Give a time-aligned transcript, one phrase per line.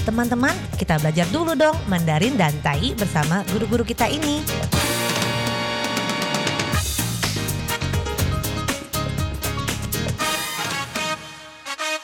[0.00, 4.40] Teman-teman, kita belajar dulu dong Mandarin dan Tai bersama guru-guru kita ini.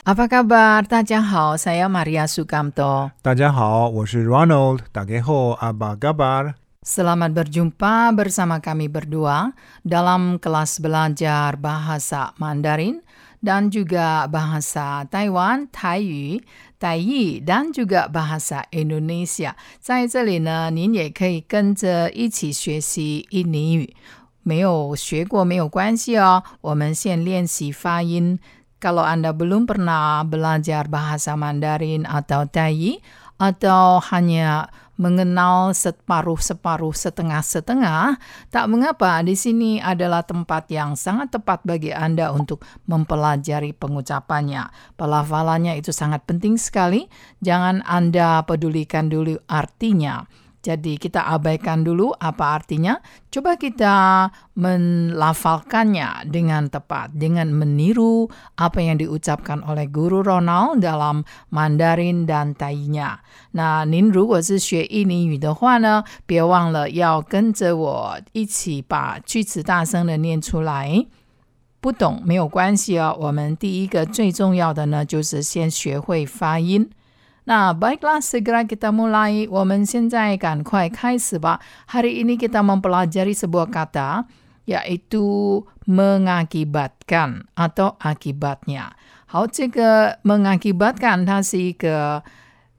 [0.04, 0.84] Apa kabar?
[0.84, 3.16] Tadjahao, saya Maria Sukamto.
[3.24, 4.84] Tadjahao, saya Ronald.
[4.92, 6.54] Dageho, apa kabar?
[6.84, 13.02] Selamat berjumpa bersama kami berdua dalam kelas belajar bahasa Mandarin
[13.42, 16.38] dan juga bahasa Taiwan, Taiyu
[16.79, 19.53] Taiyi, dan juga bahasa Indonesia.
[19.79, 23.95] 在这里呢，您也可以跟着一起学习印尼语。
[24.43, 28.39] 没有学过没有关系哦，我们先练习发音。
[28.81, 32.97] Kalau Anda belum pernah belajar bahasa Mandarin atau Taiyi,
[33.37, 38.16] atau hanya mengenal separuh-separuh setengah-setengah,
[38.48, 44.96] tak mengapa di sini adalah tempat yang sangat tepat bagi Anda untuk mempelajari pengucapannya.
[44.96, 47.08] Pelafalannya itu sangat penting sekali,
[47.44, 50.24] jangan Anda pedulikan dulu artinya.
[50.65, 53.01] Jadi kita abaikan dulu apa artinya.
[53.33, 58.29] Coba kita melafalkannya dengan tepat, dengan meniru
[58.61, 63.25] apa yang diucapkan oleh guru Ronald dalam Mandarin dan Tainya.
[63.57, 71.07] 那您如果是学印尼语的话呢，别忘了要跟着我一起把句子大声的念出来。
[71.81, 76.87] 不懂没有关系哦，我们第一个最重要的呢，就是先学会发音。
[77.45, 79.49] Nah, baiklah segera kita mulai.
[79.49, 81.59] 我们现在赶快开始吧。
[81.89, 84.25] Hari ini kita mempelajari sebuah kata
[84.69, 88.93] yaitu mengakibatkan atau akibatnya.
[89.25, 92.23] 好，这个 mengakibatkan 它是一个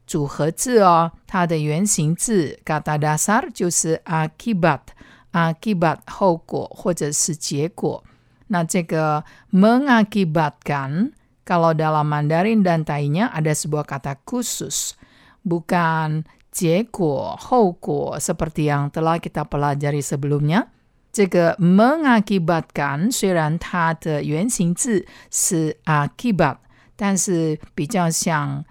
[0.07, 8.03] 组合字哦，它的原型字 kata dasar 就是 akibat，akibat 后果或者是结果。
[8.47, 11.11] 那这个 mengakibatkan
[11.47, 14.95] kalau dalam Mandarin dan Tainya ada sebuah kata khusus,
[15.43, 20.71] bukan 结果、后果 seperti yang telah kita pelajari sebelumnya.
[21.11, 26.57] 这个 mengakibatkan 虽然它的原型字是 akibat，
[26.95, 28.65] 但是比较像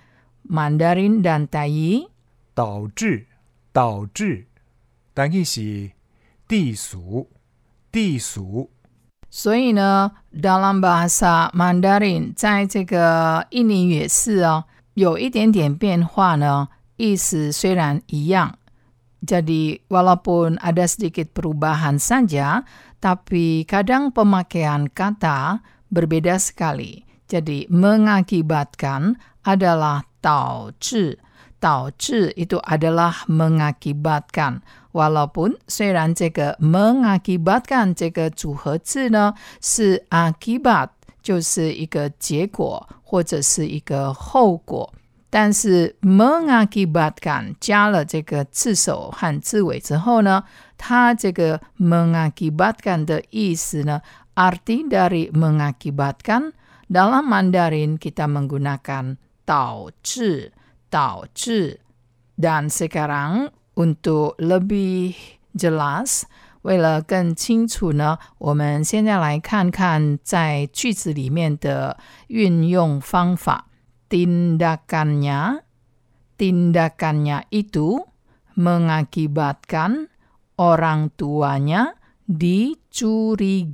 [0.48, 2.08] Mandarin dan Tai
[2.54, 3.26] 导致，
[3.72, 4.46] 导致，
[5.14, 5.92] 但意是
[6.48, 7.28] 地俗，
[7.92, 8.70] 地俗。
[9.36, 14.64] 所以呢，dalam bahasa Mandarin，在这个印尼语也是哦，
[14.94, 16.68] 有一点点变化呢。
[16.96, 18.58] 意思虽然一样，
[19.24, 22.62] jadi walaupun ada sedikit perubahan saja,
[23.00, 27.08] tapi kadang pemakaian kata berbeda sekali.
[27.26, 31.18] Jadi mengakibatkan adalah 导致，
[31.60, 40.90] 导致 itu adalah mengakibatkan。walaupun 虽然这个 mengakibatkan 这个组合字呢是 akibat，
[41.22, 44.92] 就是一个结果或者是一个后果，
[45.30, 50.44] 但是 mengakibatkan 加了这个字首和字尾之后呢，
[50.76, 54.02] 它这个 mengakibatkan 的意思呢，
[54.34, 56.52] arti dari mengakibatkan
[56.90, 60.52] dalam Mandarin kita menggunakan 导致，
[60.90, 61.80] 导致。
[62.36, 65.14] dan sekarang untuk lebih
[65.54, 66.22] jelas，
[66.62, 71.98] 为了更清楚呢，我们现在来看看在句子里面的
[72.28, 73.66] 运用方法。
[74.08, 75.64] Tindakannya,
[76.36, 78.04] tindakannya itu
[78.56, 80.08] mengakibatkan
[80.60, 81.96] orang tuanya
[82.28, 83.68] dicurigai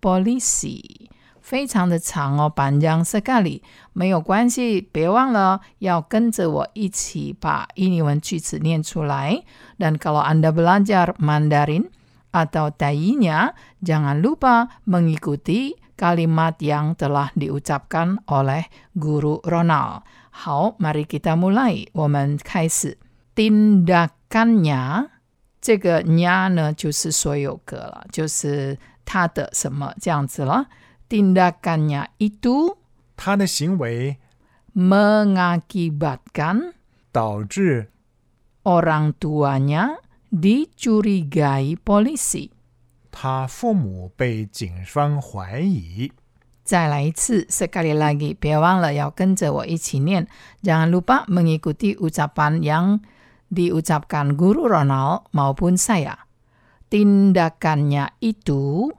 [0.00, 1.09] polisi.
[1.50, 3.62] 非常的长哦，板江色咖喱
[3.92, 9.44] 没有关系，别忘了要跟着我一起把印尼文句子念出来。
[9.78, 11.90] Dan kalau Anda belajar Mandarin
[12.32, 18.66] atau Tainya, jangan lupa mengikuti kalimat yang telah diucapkan oleh
[18.98, 20.02] guru Ronald.
[20.30, 22.98] 好，mari kita mulai，我们开始。
[23.36, 25.08] tindakannya
[25.60, 30.66] 这个 nya 呢就是所有格了，就是他的什么这样子了。
[31.10, 32.76] tindakannya itu
[33.16, 34.18] 他的行为
[34.74, 36.74] mengakibatkan
[37.12, 37.90] 导致
[38.64, 39.98] orang tuanya
[40.30, 42.50] dicurigai polisi.
[43.10, 46.12] 他父母被警方怀疑。
[46.62, 50.26] 再来一次，sekali lagi，别忘了要跟着我一起念。
[50.62, 53.00] Jangan lupa mengikuti ucapan yang
[53.48, 56.26] diucapkan guru Ronald maupun saya.
[56.90, 58.90] Tindakannya itu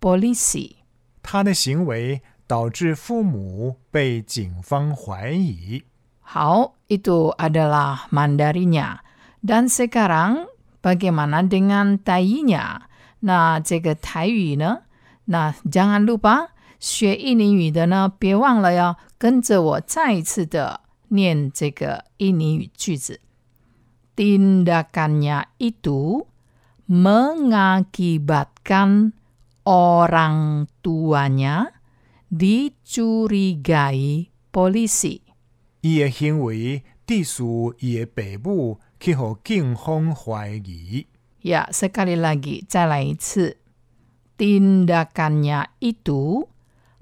[0.00, 0.76] polisi.
[1.22, 5.82] 他的行为导致父母被警方怀疑。
[6.20, 8.98] 好，itu adalah Mandarinya.
[9.42, 10.46] Dan sekarang
[10.82, 12.88] bagaimana dengan Tainya?
[13.20, 14.82] Nah, 这个台语呢，
[15.26, 16.48] 那 jangan lupa
[16.78, 23.20] 学印尼语的呢，别忘了要跟着我再一次的念这个印尼语句子。
[24.17, 26.25] tindakannya itu
[26.89, 29.13] mengakibatkan
[29.69, 31.69] orang tuanya
[32.33, 35.21] dicurigai polisi.
[35.85, 41.05] Ia hingwei disu ia bebu kiho king hong huai gi.
[41.45, 43.13] Ya, sekali lagi, calai
[44.37, 46.45] Tindakannya itu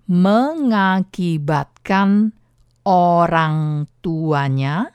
[0.07, 2.31] mengakibatkan
[2.87, 4.94] orang tuanya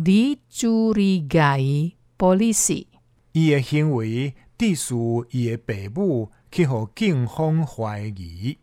[0.00, 2.86] dicurigai polisi.
[3.32, 4.94] 伊的行为致使
[5.30, 8.56] 伊的爸母去互警方怀疑。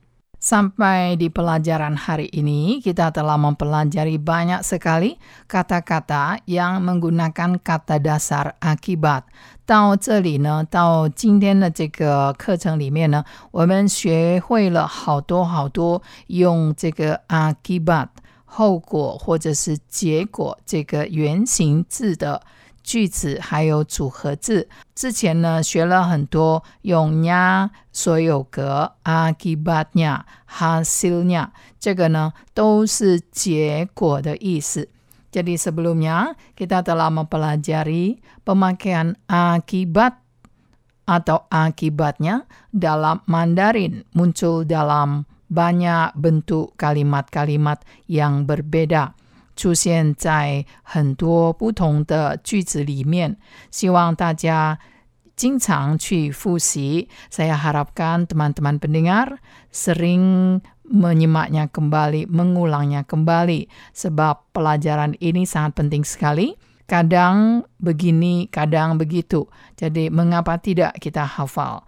[0.43, 5.15] Sampai di pelajaran hari ini, kita telah mempelajari banyak sekali
[5.47, 9.23] kata-kata yang menggunakan kata dasar akibat.
[9.65, 18.09] 到这里呢，到今天的这个课程里面呢，我们学会了好多好多用这个 akibat
[18.47, 22.41] 后果或者是结果这个原形字的
[22.83, 24.67] 句子，还有组合字。
[24.93, 31.49] 之前呢，学了很多用 nya 所有格 akibatnya hasilnya，
[31.79, 34.89] 这个呢都是结果的意思。
[35.31, 40.21] Jadi sebelumnya kita telah mempelajari pemakaian akibat
[41.09, 49.13] atau akibatnya dalam Mandarin muncul dalam banyak bentuk kalimat-kalimat yang berbeda.
[49.55, 53.37] 出现在很多不同的句子里面，
[53.69, 54.79] 希望大家
[55.35, 57.07] 经常去复习。
[57.29, 59.37] Saya harapkan teman-teman pendengar
[59.69, 60.57] sering
[60.89, 66.57] menyimaknya kembali, mengulangnya kembali, sebab pelajaran ini sangat penting sekali.
[66.89, 69.47] Kadang begini, kadang begitu.
[69.79, 71.87] Jadi, mengapa tidak kita hafal?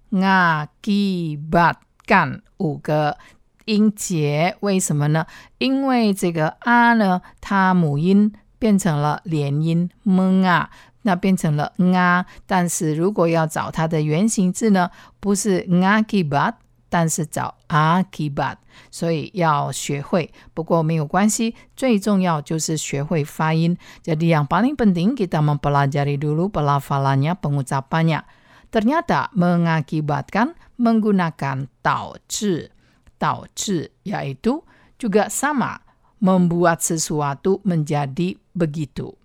[0.11, 3.17] ，mengakibatkan，mengakibatkan 五个。
[3.65, 5.27] 音节为什么呢？
[5.59, 10.71] 因为这个啊呢，它母音变成了连音 m 啊，
[11.03, 12.25] 那变成了啊。
[12.47, 16.55] 但是如果要找它的原形字呢，不是 akibat，
[16.89, 18.55] 但是找 akibat，
[18.89, 20.33] 所以要学会。
[20.55, 23.77] 不过没有关系，最重要就是学会发音。
[24.03, 28.23] Jadi yang paling penting kita mempelajari dulu pelafalannya, pengucapannya.
[28.70, 32.72] Ternyata mengakibatkan menggunakan 导致。
[33.18, 34.60] 导致 yaitu
[35.00, 35.80] juga sama
[36.20, 39.16] membuat sesuatu menjadi begitu.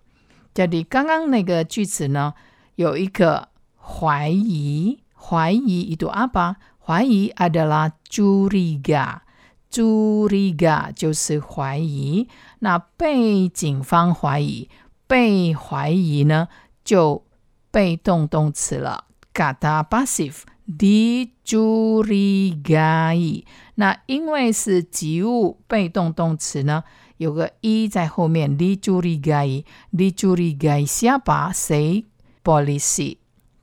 [0.56, 2.32] Jadi 刚刚那个句子呢，
[2.76, 6.56] 有一个怀疑，怀疑 itu apa？
[6.80, 12.26] 怀疑 adalah curiga。curiga 就是怀疑。
[12.60, 14.70] 那被警方怀疑，
[15.06, 16.48] 被怀疑呢
[16.82, 17.26] 就
[17.70, 19.04] 被动动词了
[19.36, 23.44] ，kata pasif dicurigai。
[23.76, 26.84] 那因为是及物被动动词呢，
[27.16, 31.52] 有个一在后面，dicurigai，dicurigai siapa？
[31.52, 32.04] 谁？
[32.44, 33.16] polisi，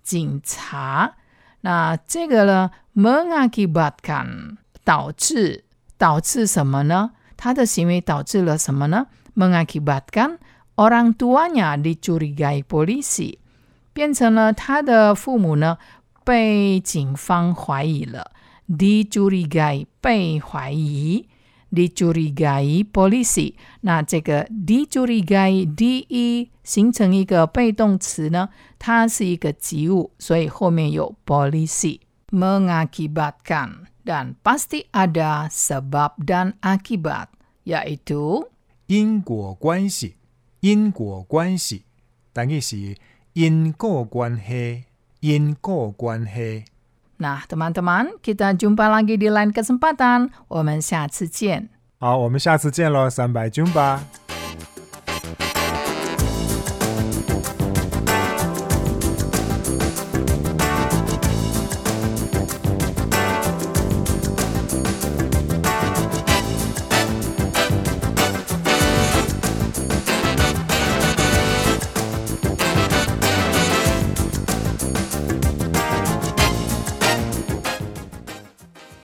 [0.04, 1.16] 警察。
[1.62, 5.66] 那这个呢，mengakibatkan 导致
[5.98, 7.12] 导致什么呢？
[7.36, 9.08] 他的行为导致了什么呢？
[9.36, 10.40] mengakibatkan
[10.76, 13.38] orang tuanya dicurigai polisi，
[13.95, 15.79] 变成了他的父母呢
[16.23, 18.33] 被警方怀疑了。
[18.67, 21.29] dicurigai 被怀疑
[21.71, 23.55] ，dicurigai polisi。
[23.83, 28.49] 那这个 dicurigai de 形成一个被动词呢，
[28.79, 37.27] 它是一个及物，所以后面有 polisi mengakibatkan dan pasti ada sebab dan akibat
[37.67, 38.49] yaitu
[38.87, 40.15] 因果关系，
[40.61, 41.83] 因果关系，
[42.33, 42.97] 等于是
[43.34, 44.86] 因果关系，
[45.22, 46.66] 因果关系。
[47.20, 50.30] Nah, teman-teman, kita jumpa lagi di lain kesempatan.
[50.48, 51.70] 我们下次见。
[52.00, 54.23] 好，我们下次见喽，三百军吧。